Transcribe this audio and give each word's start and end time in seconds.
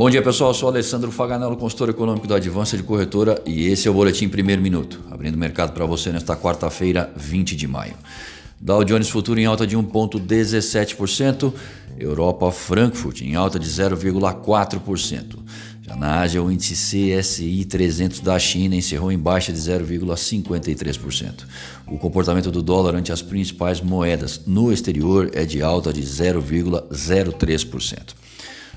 Bom 0.00 0.08
dia 0.08 0.22
pessoal, 0.22 0.54
sou 0.54 0.70
Alessandro 0.70 1.12
Faganello, 1.12 1.54
consultor 1.58 1.90
econômico 1.90 2.26
da 2.26 2.36
Advança 2.36 2.74
de 2.74 2.82
Corretora 2.82 3.38
e 3.44 3.66
esse 3.66 3.86
é 3.86 3.90
o 3.90 3.92
Boletim 3.92 4.30
Primeiro 4.30 4.62
Minuto, 4.62 4.98
abrindo 5.10 5.34
o 5.34 5.38
mercado 5.38 5.74
para 5.74 5.84
você 5.84 6.10
nesta 6.10 6.34
quarta-feira, 6.34 7.12
20 7.14 7.54
de 7.54 7.68
maio. 7.68 7.92
Dow 8.58 8.82
Jones 8.82 9.10
Futuro 9.10 9.38
em 9.38 9.44
alta 9.44 9.66
de 9.66 9.76
1,17%, 9.76 11.52
Europa 11.98 12.50
Frankfurt 12.50 13.20
em 13.20 13.34
alta 13.34 13.58
de 13.58 13.68
0,4%. 13.68 15.38
Já 15.82 15.94
na 15.94 16.22
Ásia, 16.22 16.42
o 16.42 16.50
índice 16.50 17.20
CSI 17.20 17.66
300 17.66 18.20
da 18.20 18.38
China 18.38 18.74
encerrou 18.74 19.12
em 19.12 19.18
baixa 19.18 19.52
de 19.52 19.58
0,53%. 19.58 21.44
O 21.86 21.98
comportamento 21.98 22.50
do 22.50 22.62
dólar 22.62 22.94
ante 22.94 23.12
as 23.12 23.20
principais 23.20 23.82
moedas 23.82 24.40
no 24.46 24.72
exterior 24.72 25.30
é 25.34 25.44
de 25.44 25.60
alta 25.60 25.92
de 25.92 26.00
0,03%. 26.00 28.29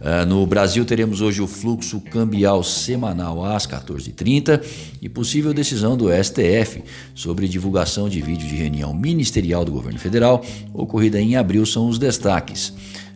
Uh, 0.00 0.24
no 0.26 0.46
Brasil, 0.46 0.84
teremos 0.84 1.20
hoje 1.20 1.42
o 1.42 1.46
fluxo 1.48 2.00
cambial 2.00 2.62
semanal 2.62 3.44
às 3.44 3.66
14h30 3.66 4.62
e 5.02 5.08
possível 5.08 5.52
decisão 5.52 5.96
do 5.96 6.06
STF 6.08 6.84
sobre 7.16 7.48
divulgação 7.48 8.08
de 8.08 8.22
vídeo 8.22 8.46
de 8.46 8.54
reunião 8.54 8.94
ministerial 8.94 9.64
do 9.64 9.72
governo 9.72 9.98
federal 9.98 10.44
ocorrida 10.72 11.20
em 11.20 11.34
abril 11.34 11.66
são 11.66 11.88
os 11.88 11.98
destaques. 11.98 12.68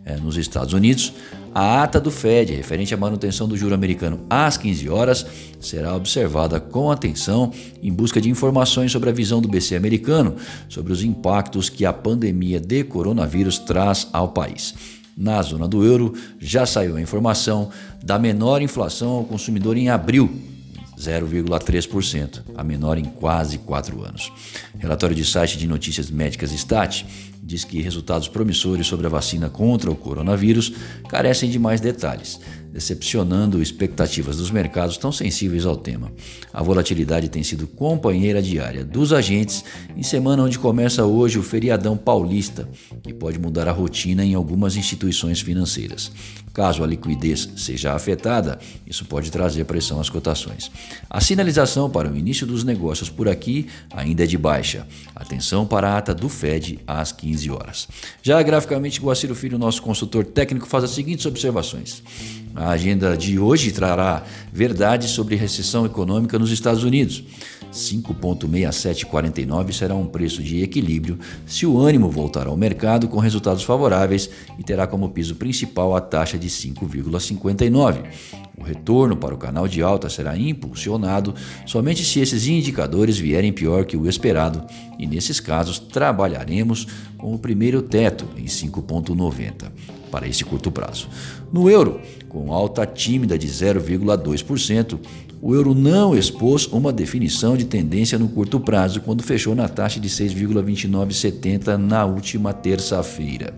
Uh, 0.05 0.21
nos 0.21 0.37
Estados 0.37 0.75
Unidos, 0.75 1.13
a 1.55 1.85
ata 1.85 2.01
do 2.01 2.11
Fed, 2.11 2.53
referente 2.53 2.93
à 2.93 2.97
manutenção 2.97 3.47
do 3.47 3.57
juro 3.57 3.75
americano 3.75 4.21
às 4.29 4.57
15 4.57 4.89
horas, 4.89 5.25
será 5.61 5.95
observada 5.95 6.59
com 6.59 6.91
atenção 6.91 7.53
em 7.81 7.93
busca 7.93 8.21
de 8.21 8.29
informações 8.29 8.91
sobre 8.91 9.09
a 9.11 9.13
visão 9.13 9.41
do 9.41 9.47
BC 9.47 9.77
americano 9.77 10.35
sobre 10.69 10.93
os 10.93 11.05
impactos 11.05 11.69
que 11.69 11.85
a 11.85 11.93
pandemia 11.93 12.59
de 12.59 12.83
coronavírus 12.83 13.59
traz 13.59 14.09
ao 14.13 14.31
país. 14.31 15.02
Na 15.17 15.43
zona 15.43 15.69
do 15.69 15.85
euro, 15.85 16.15
já 16.39 16.65
saiu 16.65 16.97
a 16.97 17.01
informação 17.01 17.71
da 18.03 18.19
menor 18.19 18.63
inflação 18.63 19.11
ao 19.11 19.25
consumidor 19.25 19.77
em 19.77 19.89
abril, 19.89 20.31
0,3%, 20.99 22.43
a 22.57 22.63
menor 22.63 22.97
em 22.97 23.05
quase 23.05 23.59
quatro 23.59 24.05
anos. 24.05 24.33
Relatório 24.79 25.17
de 25.17 25.25
site 25.25 25.59
de 25.59 25.67
notícias 25.67 26.11
médicas 26.11 26.53
Stat 26.53 27.05
diz 27.43 27.65
que 27.65 27.83
resultados 27.83 28.29
promissores 28.29 28.87
sobre 28.87 29.07
a 29.07 29.11
vacina 29.11 29.51
contra 29.51 29.91
o 29.91 29.97
coronavírus 29.97 30.73
carecem 31.09 31.51
de 31.51 31.59
mais 31.59 31.81
detalhes 31.81 32.41
decepcionando 32.73 33.63
expectativas 33.63 34.37
dos 34.39 34.51
mercados 34.51 34.97
tão 34.97 35.13
sensíveis 35.13 35.67
ao 35.67 35.77
tema. 35.77 36.11
A 36.53 36.63
volatilidade 36.63 37.29
tem 37.29 37.43
sido 37.43 37.67
companheira 37.67 38.41
diária 38.41 38.85
dos 38.85 39.13
agentes 39.13 39.65
em 39.97 40.03
semana 40.03 40.43
onde 40.43 40.59
começa 40.59 41.05
hoje 41.05 41.39
o 41.39 41.43
feriadão 41.43 41.97
paulista, 41.97 42.69
que 43.03 43.13
pode 43.13 43.39
mudar 43.39 43.69
a 43.69 43.73
rotina 43.73 44.25
em 44.25 44.35
algumas 44.35 44.77
instituições 44.77 45.41
financeiras. 45.41 46.11
Caso 46.53 46.85
a 46.85 46.87
liquidez 46.87 47.49
seja 47.57 47.95
afetada, 47.95 48.59
isso 48.87 49.07
pode 49.07 49.31
trazer 49.31 49.65
pressão 49.65 50.01
às 50.01 50.11
cotações. 50.11 50.71
A 51.09 51.21
sinalização 51.21 51.89
para 51.89 52.11
o 52.11 52.17
início 52.17 52.47
dos 52.47 52.63
negócios 52.63 53.09
por 53.09 53.29
aqui 53.29 53.69
ainda 53.91 54.25
é 54.25 54.27
de 54.27 54.37
baixa. 54.37 54.87
Atenção 55.15 55.67
para 55.67 55.91
a 55.91 55.99
ata 55.99 56.15
do 56.15 56.29
Fed 56.29 56.79
às 56.87 57.11
15 57.11 57.51
horas. 57.51 57.89
Já 58.23 58.43
graficamente, 58.43 59.01
Guaciro 59.01 59.35
Filho, 59.35 59.59
nosso 59.59 59.81
consultor 59.81 60.27
técnico, 60.27 60.67
faz 60.67 60.85
as 60.85 60.91
seguintes 60.91 61.25
observações. 61.25 62.03
A 62.55 62.71
agenda 62.71 63.17
de 63.17 63.39
hoje 63.39 63.73
trará 63.73 64.23
verdades 64.53 65.11
sobre 65.11 65.37
recessão 65.37 65.87
econômica 65.87 66.39
nos 66.39 66.51
Estados 66.51 66.85
Unidos. 66.85 67.25
5,6749 67.73 69.73
será 69.73 69.95
um 69.95 70.07
preço 70.07 70.43
de 70.43 70.63
equilíbrio 70.63 71.19
se 71.47 71.65
o 71.65 71.81
ânimo 71.81 72.11
voltar 72.11 72.47
ao 72.47 72.55
mercado 72.55 73.09
com 73.09 73.19
resultados 73.19 73.63
favoráveis 73.63 74.29
e 74.59 74.63
terá 74.63 74.87
como 74.87 75.09
piso 75.09 75.37
principal 75.37 75.97
a 75.97 76.01
taxa 76.01 76.39
de 76.39 76.51
5,59. 76.51 78.03
O 78.59 78.63
retorno 78.63 79.17
para 79.17 79.35
o 79.35 79.39
canal 79.39 79.67
de 79.67 79.83
alta 79.83 80.11
será 80.11 80.37
impulsionado 80.37 81.35
somente 81.65 82.05
se 82.05 82.21
esses 82.21 82.47
indicadores 82.47 83.19
vierem 83.19 83.51
pior 83.51 83.87
que 83.87 83.97
o 83.97 84.07
esperado, 84.07 84.63
e 84.99 85.07
nesses 85.07 85.41
casos 85.41 85.79
trabalharemos 85.79 86.87
com 87.17 87.35
o 87.35 87.39
primeiro 87.39 87.81
teto 87.81 88.29
em 88.37 88.45
5,90 88.45 90.02
para 90.13 90.29
esse 90.29 90.45
curto 90.45 90.71
prazo. 90.71 91.09
No 91.51 91.71
euro, 91.71 91.99
com 92.29 92.53
alta 92.53 92.85
tímida 92.85 93.39
de 93.39 93.49
0,2%, 93.49 94.99
o 95.45 95.57
euro 95.57 95.75
não 95.75 96.17
expôs 96.17 96.67
uma 96.67 96.93
definição 96.93 97.57
de 97.57 97.65
tendência 97.65 98.17
no 98.17 98.29
curto 98.29 98.61
prazo 98.61 99.01
quando 99.01 99.25
fechou 99.25 99.57
na 99.57 99.69
taxa 99.69 99.99
de 99.99 100.09
6,2970 100.09 101.77
na 101.77 102.05
última 102.05 102.53
terça-feira. 102.53 103.53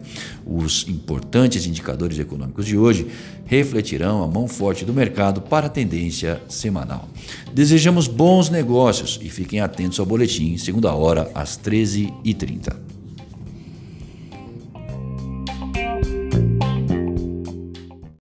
Os 0.47 0.89
importantes 0.89 1.67
indicadores 1.67 2.19
econômicos 2.19 2.65
de 2.65 2.79
hoje 2.79 3.09
refletirão 3.45 4.23
a 4.23 4.27
mão 4.27 4.49
forte 4.49 4.85
do 4.85 4.95
mercado 4.95 5.43
para 5.43 5.67
a 5.67 5.71
tendência 5.71 6.41
semanal. 6.49 7.07
Desejamos 7.53 8.09
bons 8.09 8.49
negócios 8.49 9.21
e 9.21 9.29
fiquem 9.29 9.61
atentos 9.61 10.01
ao 10.01 10.07
boletim, 10.07 10.57
segunda 10.57 10.95
hora, 10.95 11.31
às 11.35 11.59
13h30. 11.59 12.94